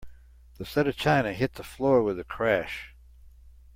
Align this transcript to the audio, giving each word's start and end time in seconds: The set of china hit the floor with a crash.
The 0.57 0.65
set 0.65 0.87
of 0.87 0.97
china 0.97 1.31
hit 1.31 1.53
the 1.53 1.63
floor 1.63 2.01
with 2.01 2.17
a 2.17 2.23
crash. 2.23 2.95